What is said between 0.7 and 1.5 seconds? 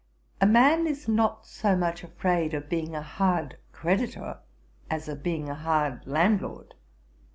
is not